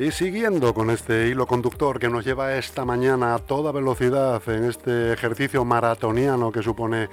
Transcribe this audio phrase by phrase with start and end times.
[0.00, 4.64] Y siguiendo con este hilo conductor que nos lleva esta mañana a toda velocidad en
[4.64, 7.10] este ejercicio maratoniano que supone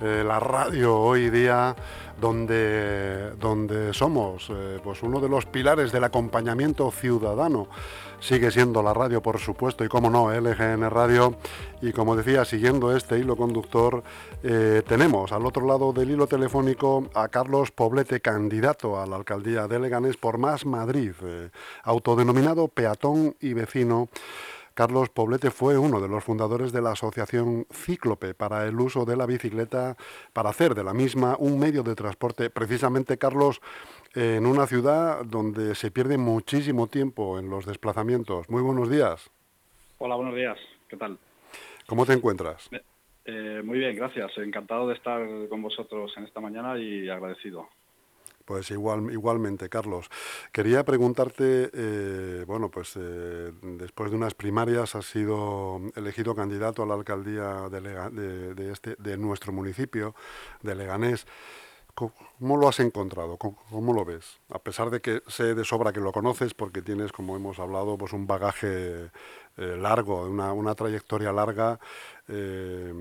[0.00, 1.76] eh, la radio hoy día,
[2.18, 7.68] donde, donde somos eh, pues uno de los pilares del acompañamiento ciudadano
[8.20, 11.36] sigue siendo la radio, por supuesto, y como no, LGN Radio.
[11.82, 14.02] Y como decía, siguiendo este hilo conductor,
[14.42, 19.66] eh, tenemos al otro lado del hilo telefónico a Carlos Poblete, candidato a la alcaldía
[19.66, 21.50] de Leganés por Más Madrid, eh,
[21.82, 24.08] autodenominado peatón y vecino.
[24.74, 29.16] Carlos Poblete fue uno de los fundadores de la asociación Cíclope para el uso de
[29.16, 29.96] la bicicleta,
[30.32, 32.50] para hacer de la misma un medio de transporte.
[32.50, 33.60] Precisamente, Carlos,
[34.14, 38.48] en una ciudad donde se pierde muchísimo tiempo en los desplazamientos.
[38.50, 39.30] Muy buenos días.
[39.98, 40.58] Hola, buenos días.
[40.88, 41.18] ¿Qué tal?
[41.86, 42.68] ¿Cómo te encuentras?
[43.24, 44.30] Eh, muy bien, gracias.
[44.38, 47.68] Encantado de estar con vosotros en esta mañana y agradecido.
[48.44, 50.08] Pues igual, igualmente, Carlos.
[50.50, 56.86] Quería preguntarte, eh, bueno, pues eh, después de unas primarias has sido elegido candidato a
[56.86, 60.16] la alcaldía de, de, este, de nuestro municipio,
[60.62, 61.26] de Leganés.
[62.00, 63.36] ¿Cómo lo has encontrado?
[63.36, 64.40] ¿Cómo, lo ves?
[64.48, 67.98] A pesar de que sé de sobra que lo conoces porque tienes, como hemos hablado,
[67.98, 69.10] pues un bagaje
[69.58, 71.78] eh, largo, una, trayectoria larga
[72.28, 72.94] eh,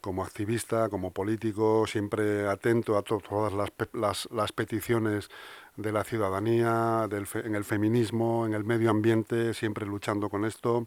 [0.00, 5.28] como activista, como político, siempre atento a todas las, peticiones
[5.76, 10.86] de la ciudadanía, en el feminismo, en el medio ambiente, siempre luchando con esto.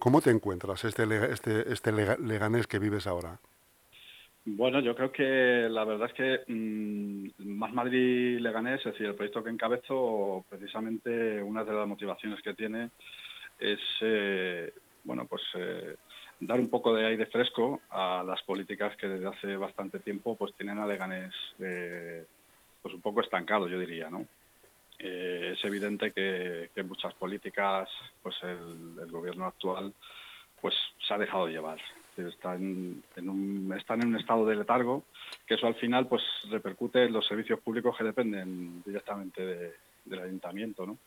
[0.00, 3.38] ¿Cómo te encuentras este, este, este leganés que vives ahora?
[4.46, 9.14] Bueno, yo creo que la verdad es que mmm, Más Madrid Leganés, es decir, el
[9.14, 12.90] proyecto que encabezo, precisamente una de las motivaciones que tiene
[13.58, 14.70] es, eh,
[15.04, 15.96] bueno, pues eh,
[16.40, 20.54] dar un poco de aire fresco a las políticas que desde hace bastante tiempo pues
[20.56, 22.26] tienen a Leganés eh,
[22.82, 24.26] pues un poco estancado, yo diría, ¿no?
[24.98, 27.88] Eh, es evidente que, muchas políticas,
[28.22, 29.94] pues el gobierno actual
[30.60, 30.74] pues
[31.06, 31.78] se ha dejado llevar
[32.16, 35.04] están en, un, están en un estado de letargo,
[35.46, 40.86] que eso al final pues repercute en los servicios públicos que dependen directamente del ayuntamiento.
[40.86, 40.98] ¿no?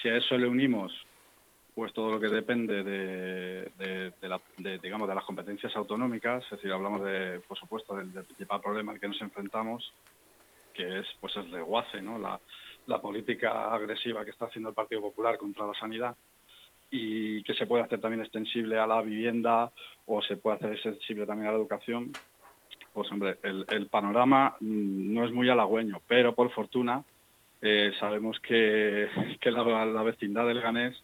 [0.00, 0.92] Si a eso le unimos
[1.74, 6.70] pues todo lo que depende de, de, la, digamos, de las competencias autonómicas, es decir,
[6.70, 9.90] hablamos de, por supuesto, del, del, principal problema al que nos enfrentamos,
[10.74, 12.18] que es pues el reguace, ¿no?
[12.18, 12.38] la,
[12.86, 16.14] la política agresiva que está haciendo el Partido Popular contra la sanidad,
[16.92, 19.72] y que se puede hacer también extensible a la vivienda
[20.06, 22.12] o se puede hacer extensible también a la educación,
[22.92, 27.02] pues hombre, el, panorama mm, no es muy halagüeño, pero por fortuna
[27.62, 29.08] eh, sabemos que,
[29.40, 31.02] que la, vecindad del Ganés,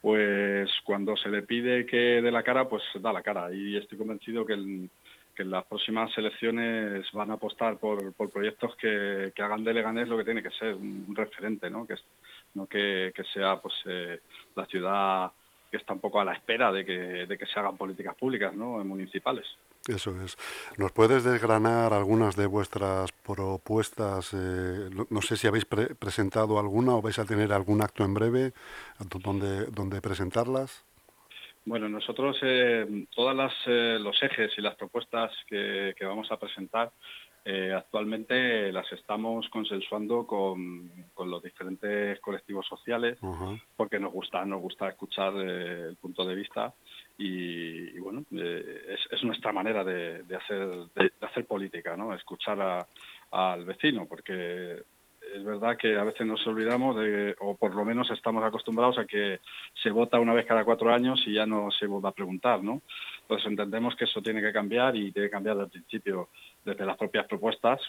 [0.00, 3.52] pues cuando se le pide que dé la cara, pues da la cara.
[3.52, 4.88] Y estoy convencido que, el,
[5.34, 9.74] que en las próximas elecciones van a apostar por, por proyectos que, que, hagan de
[9.74, 11.86] Leganés lo que tiene que ser, un, referente, ¿no?
[11.86, 11.94] Que,
[12.56, 14.20] no que, sea pues eh,
[14.56, 15.30] la ciudad
[15.70, 18.54] que está un poco a la espera de que, de que se hagan políticas públicas
[18.54, 18.82] ¿no?
[18.84, 19.46] municipales.
[19.86, 20.36] Eso es.
[20.78, 24.30] ¿Nos puedes desgranar algunas de vuestras propuestas?
[24.32, 28.14] Eh, no sé si habéis pre presentado alguna o vais a tener algún acto en
[28.14, 28.52] breve
[28.98, 30.84] donde, donde presentarlas.
[31.66, 36.38] Bueno, nosotros eh, todas las eh, los ejes y las propuestas que, que vamos a
[36.38, 36.92] presentar
[37.48, 43.62] eh, actualmente las estamos consensuando con, con, los diferentes colectivos sociales uh -huh.
[43.76, 46.74] porque nos gusta nos gusta escuchar eh, el punto de vista
[47.16, 50.66] y, y bueno eh, es, es, nuestra manera de, de hacer
[50.96, 52.86] de, de, hacer política no escuchar a,
[53.30, 54.82] al vecino porque
[55.36, 59.04] es verdad que a veces nos olvidamos de, o por lo menos estamos acostumbrados a
[59.04, 59.40] que
[59.82, 62.82] se vota una vez cada cuatro años y ya no se vuelve a preguntar, ¿no?
[63.22, 66.28] Entonces entendemos que eso tiene que cambiar y tiene que cambiar desde el principio,
[66.64, 67.80] desde las propias propuestas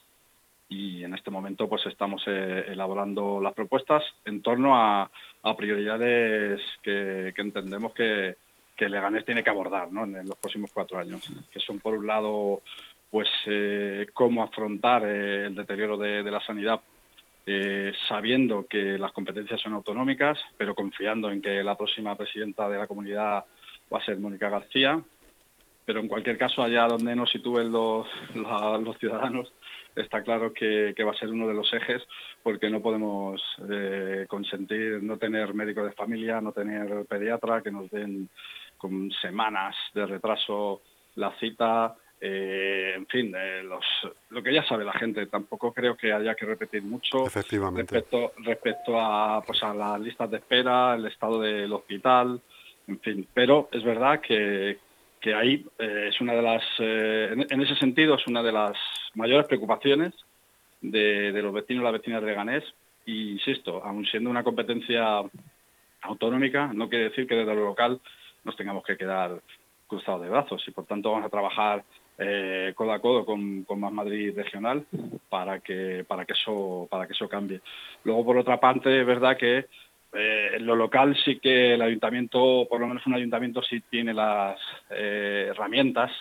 [0.70, 5.10] y en este momento pues estamos eh, elaborando las propuestas en torno a,
[5.58, 8.36] prioridades que, entendemos que,
[8.76, 10.04] que Leganés tiene que abordar ¿no?
[10.04, 12.62] en, los próximos cuatro años, que son por un lado
[13.10, 16.82] pues eh, cómo afrontar eh, el deterioro de, de la sanidad
[17.50, 22.78] eh, sabiendo que las competencias son autonómicas, pero confiando en que la próxima presidenta de
[22.78, 23.46] la comunidad
[23.92, 25.02] va a ser Mónica García.
[25.86, 28.06] Pero en cualquier caso, allá donde nos sitúen los,
[29.00, 29.54] ciudadanos,
[29.96, 32.04] está claro que, que, va a ser uno de los ejes,
[32.44, 37.90] porque no podemos eh, consentir no tener médico de familia, no tener pediatra, que nos
[37.90, 38.28] den
[38.78, 40.82] con semanas de retraso
[41.16, 43.86] la cita, eh, en fin, eh, los,
[44.30, 49.00] lo que ya sabe la gente, tampoco creo que haya que repetir mucho respecto, respecto
[49.00, 52.42] a, pues, a las listas de espera, el estado del hospital,
[52.88, 53.28] en fin.
[53.34, 54.80] Pero es verdad que,
[55.22, 58.52] que ahí eh, es una de las, eh, en, en, ese sentido, es una de
[58.52, 58.76] las
[59.14, 60.14] mayores preocupaciones
[60.82, 62.64] de, de los vecinos y las vecinas de Ganés.
[63.06, 65.22] Y insisto, aun siendo una competencia
[66.02, 68.02] autonómica, no quiere decir que desde lo local
[68.44, 69.40] nos tengamos que quedar
[69.88, 71.84] cruzados de brazos y por tanto vamos a trabajar
[72.20, 74.86] eh, codo a codo con, Más Madrid Regional
[75.30, 77.62] para que, para, que eso, para que eso cambie.
[78.04, 79.68] Luego, por otra parte, es verdad que
[80.14, 84.14] eh, en lo local sí que el ayuntamiento, por lo menos un ayuntamiento, sí tiene
[84.14, 84.60] las
[84.90, 86.12] eh, herramientas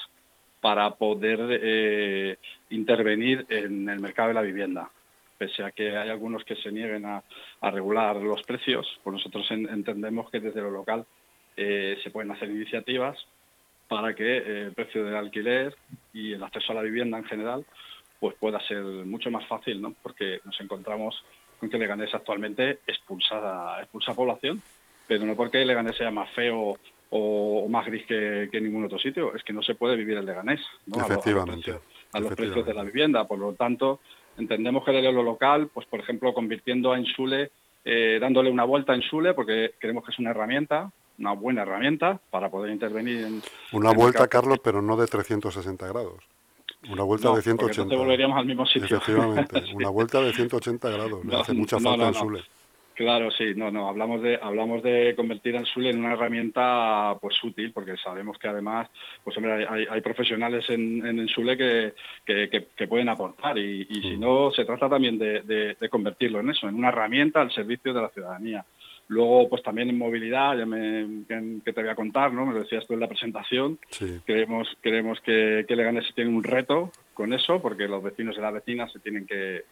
[0.60, 2.38] para poder
[2.70, 4.90] intervenir en el mercado de la vivienda.
[5.38, 7.22] Pese a que hay algunos que se nieguen a,
[7.70, 11.06] regular los precios, pues nosotros entendemos que desde lo local
[11.54, 13.16] se pueden hacer iniciativas
[13.88, 15.74] para que eh, el precio del alquiler
[16.12, 17.64] y el acceso a la vivienda en general
[18.18, 19.94] pues pueda ser mucho más fácil, ¿no?
[20.02, 21.22] Porque nos encontramos
[21.58, 24.62] con que Leganés actualmente expulsa, expulsa población,
[25.06, 26.78] pero no porque Leganés sea más feo
[27.10, 30.26] o, más gris que, que, ningún otro sitio, es que no se puede vivir el
[30.26, 31.00] Leganés, ¿no?
[31.00, 31.78] Efectivamente.
[32.12, 34.00] A los, precios, de la vivienda, por lo tanto,
[34.38, 37.50] entendemos que el lo local, pues por ejemplo, convirtiendo a Insule,
[37.84, 42.20] eh, dándole una vuelta a Insule, porque creemos que es una herramienta, una buena herramienta
[42.30, 43.42] para poder intervenir en...
[43.72, 46.24] Una vuelta, Carlos, pero no de 360 grados.
[46.90, 47.94] Una vuelta de 180.
[47.94, 48.96] No volveríamos al mismo sitio.
[48.96, 51.24] Efectivamente, una vuelta de 180 grados.
[51.24, 52.42] Le hace mucha falta en Sule.
[52.96, 57.36] Claro, sí, no, no, hablamos de, hablamos de convertir al Sule en una herramienta pues
[57.44, 58.88] útil, porque sabemos que además,
[59.22, 61.92] pues hombre, hay, hay profesionales en, en Sule que,
[62.24, 64.20] que, pueden aportar y, si mm.
[64.20, 68.00] no, se trata también de, de, convertirlo en eso, en una herramienta al servicio de
[68.00, 68.64] la ciudadanía.
[69.08, 71.24] Luego, pues también en movilidad, ya me,
[71.64, 72.44] que, te voy a contar, ¿no?
[72.44, 73.78] Me lo decías tú en la presentación.
[74.24, 78.52] Creemos, creemos que, que Leganés tiene un reto con eso, porque los vecinos y las
[78.52, 79.64] vecinas se tienen que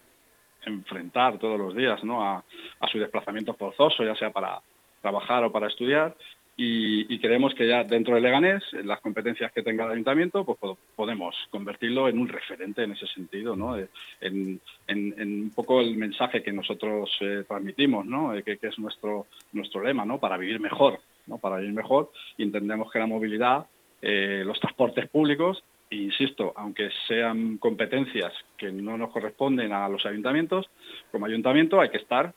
[0.65, 2.23] enfrentar todos los días, ¿no?
[2.23, 4.61] A, a su desplazamiento forzoso, ya sea para
[5.01, 6.15] trabajar o para estudiar,
[6.57, 11.35] y, creemos que ya dentro de Leganés, las competencias que tenga el ayuntamiento, pues podemos
[11.49, 13.77] convertirlo en un referente en ese sentido, ¿no?
[13.77, 13.87] Eh,
[14.21, 18.33] en, un poco el mensaje que nosotros eh, transmitimos, ¿no?
[18.33, 20.17] Eh, que, es nuestro, nuestro lema, ¿no?
[20.17, 21.39] Para vivir mejor, ¿no?
[21.39, 23.65] Para vivir mejor, y entendemos que la movilidad,
[24.01, 30.69] los transportes públicos, insisto, aunque sean competencias que no nos corresponden a los ayuntamientos,
[31.11, 32.31] como ayuntamiento hay que estar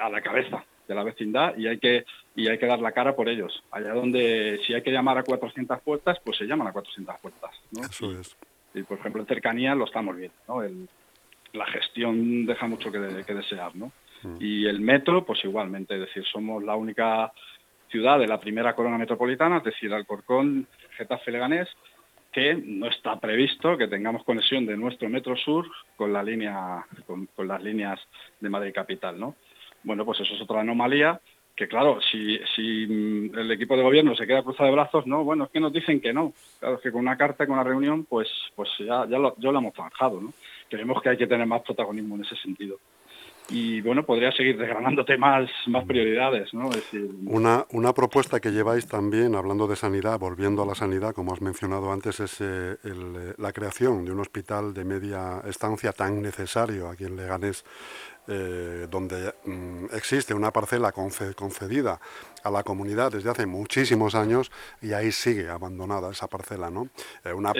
[0.00, 3.14] a la cabeza de la vecindad y hay que y hay que dar la cara
[3.14, 3.62] por ellos.
[3.70, 7.50] Allá donde si hay que llamar a 400 puertas, pues se llaman a 400 puertas.
[7.72, 7.82] ¿no?
[7.82, 8.36] Eso es.
[8.74, 10.62] Y, por ejemplo en cercanía lo estamos viendo, ¿no?
[11.52, 13.92] la gestión deja mucho que, desear, ¿no?
[14.22, 14.36] Mm.
[14.40, 17.30] Y el metro, pues igualmente, es decir, somos la única
[17.90, 21.68] ciudad de la primera corona metropolitana, es decir, Alcorcón, Getafe, Leganés,
[22.32, 27.26] que no está previsto que tengamos conexión de nuestro metro sur con la línea con,
[27.26, 28.00] con las líneas
[28.40, 29.36] de Madrid capital, ¿no?
[29.84, 31.20] Bueno, pues eso es otra anomalía
[31.54, 35.44] que claro, si, mm, el equipo de gobierno se queda cruzado de brazos, no, bueno,
[35.44, 36.32] es que nos dicen que no.
[36.58, 39.74] Claro, es que con una carta, con una reunión, pues, pues ya, ya lo, hemos
[39.74, 40.32] zanjado, ¿no?
[40.70, 42.78] Creemos que hay que tener más protagonismo en ese sentido.
[43.50, 46.70] Y bueno, podría seguir desgranándote más, más prioridades, ¿no?
[47.26, 51.42] una, una propuesta que lleváis también, hablando de sanidad, volviendo a la sanidad, como has
[51.42, 56.88] mencionado antes, es eh, eh, la creación de un hospital de media estancia tan necesario
[56.88, 57.64] aquí en Leganés
[58.28, 62.00] eh, donde mm, existe una parcela concedida
[62.44, 66.88] a la comunidad desde hace muchísimos años y ahí sigue abandonada esa parcela, ¿no?
[67.24, 67.52] Eh, una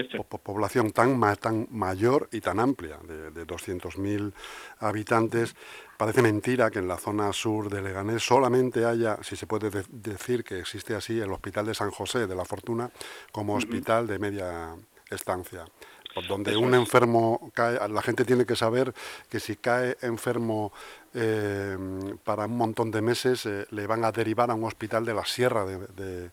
[0.43, 4.33] población tan, tan mayor y tan amplia, de, de 200.000
[4.79, 5.57] habitantes,
[5.97, 10.45] parece mentira que en la zona sur de Leganés solamente haya, si se puede decir
[10.45, 12.89] que existe así, el Hospital de San José de la Fortuna
[13.33, 14.77] como hospital de media
[15.11, 15.65] estancia
[16.29, 18.93] donde un enfermo cae, la gente tiene que saber
[19.29, 20.73] que si cae enfermo
[21.15, 21.77] eh,
[22.25, 25.25] para un montón de meses, eh, le van a derivar a un hospital de la
[25.25, 26.31] Sierra de,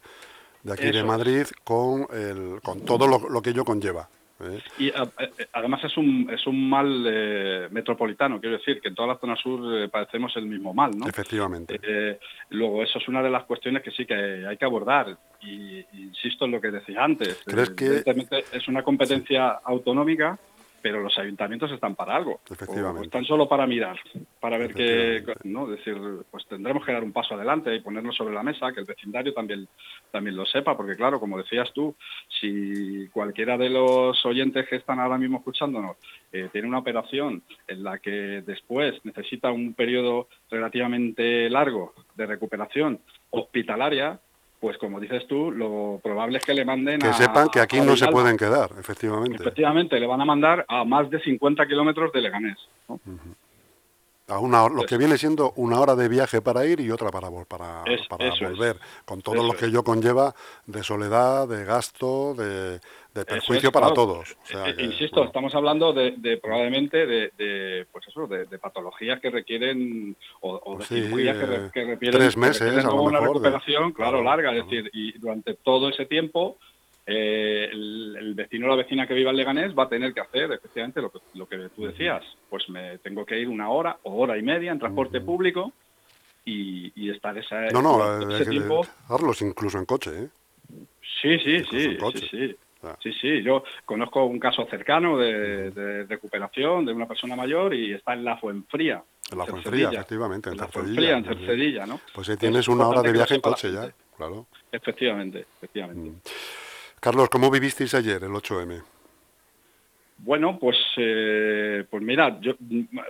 [0.69, 4.09] aquí de Madrid con, el, con todo lo que ello conlleva.
[4.41, 4.59] ¿Eh?
[4.77, 9.09] Y eh, eh, además es un, es un mal metropolitano, quiero decir, que en toda
[9.09, 11.07] la zona sur padecemos el mismo mal, ¿no?
[11.07, 11.79] Efectivamente.
[12.49, 15.17] luego, eso es una de las cuestiones que sí que hay que abordar.
[15.41, 17.41] Y, insisto en lo que decía antes.
[17.45, 18.03] ¿Crees que...
[18.51, 20.37] Es una competencia autonómica
[20.81, 22.41] pero los ayuntamientos están para algo.
[22.49, 23.05] Efectivamente.
[23.05, 23.99] están solo para mirar,
[24.39, 25.67] para ver que, ¿no?
[25.67, 25.95] decir,
[26.31, 29.33] pues tendremos que dar un paso adelante y ponerlo sobre la mesa, que el vecindario
[29.33, 29.67] también,
[30.11, 31.95] también lo sepa, porque claro, como decías tú,
[32.39, 35.97] si cualquiera de los oyentes que están ahora mismo escuchándonos
[36.31, 42.99] eh, tiene una operación en la que después necesita un periodo relativamente largo de recuperación
[43.31, 44.19] hospitalaria,
[44.59, 47.95] pues como dices tú, lo probable es que le manden que sepan que aquí no
[47.95, 49.37] se pueden quedar, efectivamente.
[49.37, 52.57] Efectivamente, le van a mandar a más de 50 kilómetros de Leganés.
[54.29, 57.29] A una lo que viene siendo una hora de viaje para ir y otra para,
[57.45, 60.33] para, para volver, con todo lo que ello conlleva
[60.65, 62.79] de soledad, de gasto, de,
[63.25, 64.37] perjuicio para todos.
[64.53, 70.85] Eh, insisto, estamos hablando de, probablemente de, pues eso, de, patologías que requieren o, de
[70.85, 76.05] cirugías que, requieren tres meses, una recuperación, claro, larga, es decir, y durante todo ese
[76.05, 76.57] tiempo
[77.11, 80.51] eh, el, vecino o la vecina que viva en Leganés va a tener que hacer
[80.51, 82.23] efectivamente lo que, lo que tú decías.
[82.49, 85.73] Pues me tengo que ir una hora o hora y media en transporte público
[86.45, 88.85] y, estar esa, no, no, ese tiempo.
[89.07, 90.29] Carlos, incluso en coche, ¿eh?
[91.21, 92.55] Sí, sí, sí, sí, sí.
[92.81, 92.95] Ah.
[93.01, 98.13] Sí, sí, yo conozco un caso cercano de, recuperación de una persona mayor y está
[98.13, 99.03] en la Fuenfría.
[99.31, 101.99] En la Fuenfría, efectivamente, en, la Fuenfría, en Cercedilla, ¿no?
[102.13, 104.45] Pues ahí tienes una hora de viaje en coche ya, claro.
[104.71, 106.11] Efectivamente, efectivamente.
[106.11, 106.68] Mm.
[106.99, 108.83] Carlos, ¿cómo vivisteis ayer el 8M?
[110.21, 112.55] Bueno, pues, eh, pues mira, yo,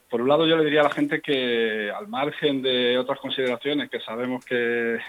[0.09, 3.89] por un lado yo le diría a la gente que al margen de otras consideraciones
[3.89, 4.99] que sabemos que,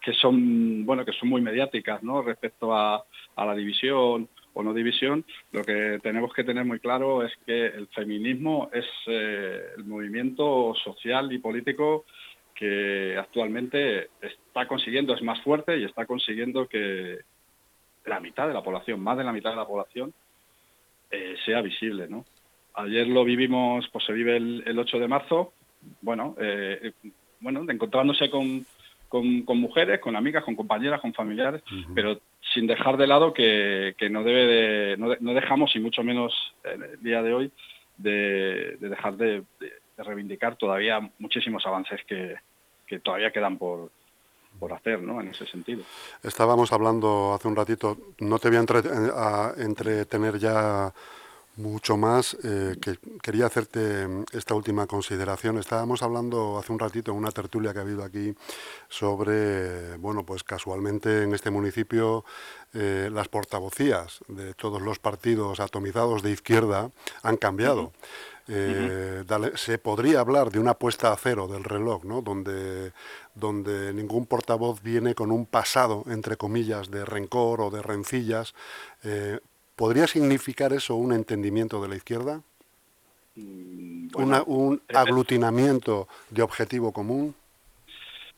[0.00, 2.22] que, son bueno que son muy mediáticas, ¿no?
[2.22, 3.04] Respecto a,
[3.36, 7.88] la división o no división, lo que tenemos que tener muy claro es que el
[7.88, 12.04] feminismo es eh, el movimiento social y político
[12.54, 17.18] que actualmente está consiguiendo, es más fuerte y está consiguiendo que,
[18.08, 20.12] la mitad de la población, más de la mitad de la población,
[21.10, 22.24] eh, sea visible, ¿no?
[22.74, 25.52] Ayer lo vivimos, pues se vive el, 8 de marzo,
[26.00, 26.92] bueno, eh,
[27.40, 28.64] bueno, encontrándose con,
[29.08, 31.62] con, mujeres, con amigas, con compañeras, con familiares,
[31.94, 32.20] pero
[32.54, 36.32] sin dejar de lado que, no debe de, no, dejamos, y mucho menos
[36.64, 37.52] en el día de hoy,
[37.96, 39.42] de, dejar de,
[39.96, 42.36] reivindicar todavía muchísimos avances que,
[42.86, 43.90] que todavía quedan por,
[44.58, 45.20] por hacer, ¿no?
[45.20, 45.82] En ese sentido.
[46.22, 50.92] Estábamos hablando hace un ratito, no te voy a, entretener ya
[51.56, 55.58] mucho más, eh, que quería hacerte esta última consideración.
[55.58, 58.34] Estábamos hablando hace un ratito en una tertulia que ha habido aquí
[58.88, 62.24] sobre, bueno, pues casualmente en este municipio
[62.74, 66.90] eh, las portavocías de todos los partidos atomizados de izquierda
[67.22, 67.92] han cambiado.
[68.50, 69.24] Eh,
[69.56, 72.22] se podría hablar de una puesta a cero del reloj, ¿no?
[72.22, 72.92] donde,
[73.34, 78.54] donde ningún portavoz viene con un pasado, entre comillas, de rencor o de rencillas.
[79.04, 79.38] Eh,
[79.76, 82.40] ¿Podría significar eso un entendimiento de la izquierda?
[83.36, 87.34] Mm, ¿Un aglutinamiento de objetivo común?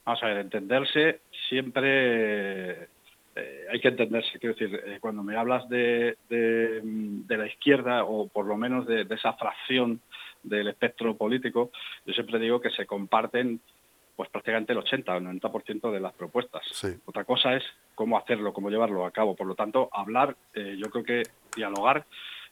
[0.04, 2.88] Vamos a ver, entenderse siempre
[3.36, 8.26] eh, hay que entenderse, quiero decir, eh, cuando me hablas de, de, la izquierda o
[8.26, 10.00] por lo menos de, esa fracción
[10.42, 11.70] del espectro político,
[12.04, 13.60] yo siempre digo que se comparten
[14.16, 16.62] pues prácticamente el 80 o el 90% de las propuestas.
[17.06, 19.34] Otra cosa es cómo hacerlo, cómo llevarlo a cabo.
[19.34, 21.22] Por lo tanto, hablar, eh, yo creo que
[21.56, 22.04] dialogar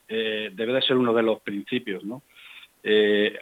[0.08, 2.02] debe de ser uno de los principios.
[2.04, 2.23] ¿no?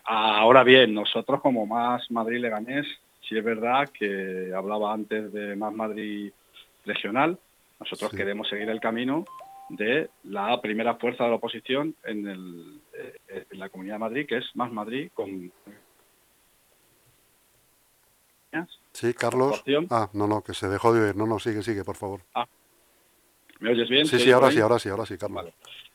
[0.04, 2.86] ahora bien, nosotros como Más Madrid-Leganés,
[3.20, 6.32] sí es verdad que hablaba antes de Más Madrid
[6.86, 7.38] regional.
[7.78, 9.24] Nosotros queremos seguir el camino
[9.68, 14.26] de la primera fuerza de la oposición en, el, eh, en la Comunidad de Madrid,
[14.26, 15.52] que es Más Madrid, con...
[18.92, 19.62] Sí, Carlos.
[19.90, 21.16] Ah, no, no, que se dejó de oír.
[21.16, 22.20] No, no, sigue, sigue, por favor.
[22.34, 22.46] Ah.
[23.60, 24.06] ¿Me oyes bien?
[24.06, 25.52] Sí, sí, ahora sí, ahora sí, ahora sí, Carlos.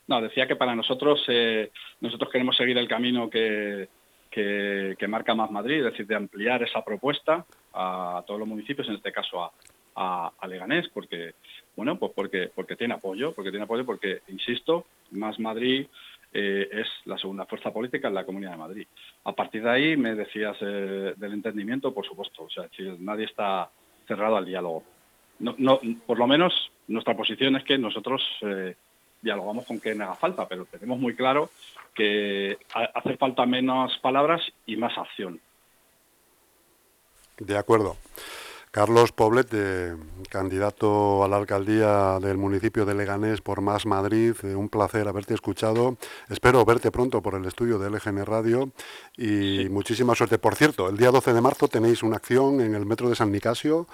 [0.07, 1.71] No, decía que para nosotros, eh,
[2.01, 3.89] nosotros queremos seguir el camino que,
[4.29, 7.43] que, que, marca Más Madrid, es decir, de ampliar esa propuesta
[7.74, 9.51] a todos los municipios, en este caso a,
[9.95, 11.33] a, Leganés, porque,
[11.75, 15.88] bueno, pues porque, porque tiene apoyo, porque tiene apoyo, porque, insisto, Más Madrid
[16.33, 18.88] eh, es la segunda fuerza política en la Comunidad de Madrid.
[19.25, 23.25] A partir de ahí me decías eh, del entendimiento, por supuesto, o sea, si nadie
[23.25, 23.69] está
[24.07, 24.83] cerrado al diálogo.
[25.39, 26.53] No, no, por lo menos
[26.88, 28.75] nuestra posición es que nosotros eh,
[29.21, 31.50] dialogamos con quien haga falta, pero tenemos muy claro
[31.93, 35.39] que hace falta menos palabras y más acción.
[37.38, 37.98] De acuerdo.
[38.72, 39.50] Carlos Poblet,
[40.30, 45.34] candidato a la alcaldía del municipio de Leganés por Más Madrid, eh, un placer haberte
[45.34, 45.98] escuchado.
[46.30, 48.72] Espero verte pronto por el estudio de LGN Radio
[49.18, 50.40] y muchísima suerte.
[50.40, 53.30] Por cierto, el día 12 de marzo tenéis una acción en el metro de San
[53.30, 53.88] Nicasio,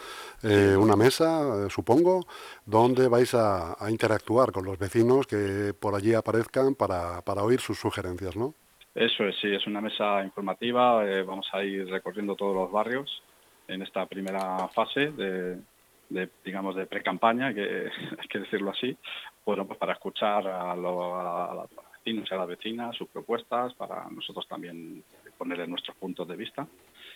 [0.43, 2.27] eh, una mesa, eh, supongo,
[2.63, 7.79] donde vais a, interactuar con los vecinos que por allí aparezcan para, para oír sus
[7.79, 8.53] sugerencias, ¿no?
[8.93, 11.03] Eso es, sí, es una mesa informativa.
[11.23, 13.23] vamos a ir recorriendo todos los barrios
[13.67, 18.97] en esta primera fase de, digamos, de pre-campaña, que hay que decirlo así,
[19.45, 21.69] bueno, pues para escuchar a, los
[22.03, 25.03] vecinos y a las vecinas sus propuestas, para nosotros también
[25.37, 26.67] ponerle nuestros puntos de vista.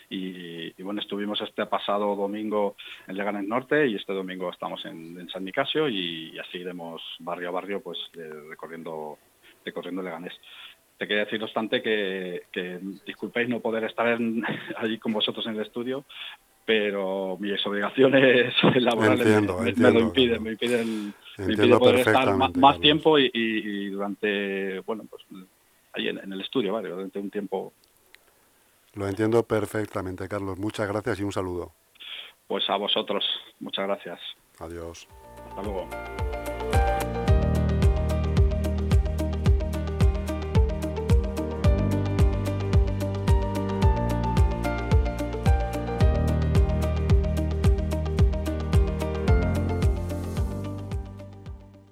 [0.10, 2.76] Y, bueno, estuvimos este pasado domingo
[3.08, 7.52] en Leganés Norte y este domingo estamos en, San Nicasio y, así iremos barrio a
[7.52, 7.98] barrio pues
[8.50, 9.18] recorriendo,
[9.64, 10.34] recorriendo Leganés.
[11.02, 12.44] Te quería decir, no obstante, que,
[13.08, 14.20] disculpéis no poder estar
[14.78, 16.06] allí con vosotros en el estudio,
[16.64, 21.12] pero mis obligaciones laborales me, lo impiden, me impiden,
[21.80, 25.24] poder estar más, tiempo y, durante, bueno, pues
[25.94, 26.90] ahí en, el estudio, ¿vale?
[26.90, 27.74] Durante un tiempo.
[28.94, 30.60] Lo entiendo perfectamente, Carlos.
[30.60, 31.72] Muchas gracias y un saludo.
[32.46, 33.26] Pues a vosotros,
[33.60, 34.20] muchas gracias.
[34.60, 35.08] Adiós.
[35.50, 35.90] Hasta luego.